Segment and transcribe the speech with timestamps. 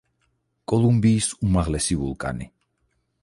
[0.71, 2.49] კოლუმბიის უმაღლესი ვულკანი.